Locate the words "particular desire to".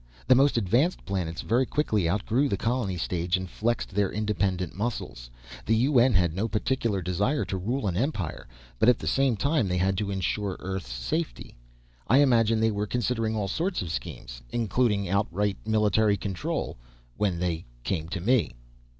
6.47-7.55